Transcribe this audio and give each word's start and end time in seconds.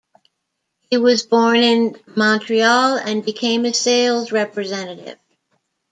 He 0.89 0.97
was 0.97 1.27
born 1.27 1.57
in 1.57 1.95
Montreal 2.15 2.97
and 2.97 3.23
became 3.23 3.65
a 3.65 3.73
sales 3.75 4.31
representative. 4.31 5.19